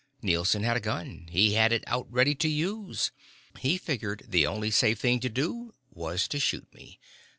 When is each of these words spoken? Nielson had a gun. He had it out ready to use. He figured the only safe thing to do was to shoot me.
Nielson 0.23 0.63
had 0.63 0.77
a 0.77 0.79
gun. 0.79 1.27
He 1.29 1.53
had 1.53 1.71
it 1.71 1.83
out 1.85 2.11
ready 2.11 2.33
to 2.33 2.49
use. 2.49 3.11
He 3.59 3.77
figured 3.77 4.23
the 4.27 4.47
only 4.47 4.71
safe 4.71 4.97
thing 4.99 5.19
to 5.19 5.29
do 5.29 5.75
was 5.91 6.27
to 6.29 6.39
shoot 6.39 6.65
me. 6.73 6.99